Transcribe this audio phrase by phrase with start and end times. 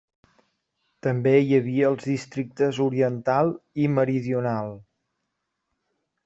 [1.07, 3.53] També hi havia els districtes oriental
[3.85, 4.75] i meridional.